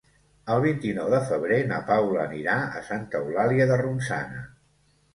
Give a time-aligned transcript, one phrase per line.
[0.53, 4.47] El vint-i-nou de febrer na Paula anirà a Santa Eulàlia de Ronçana.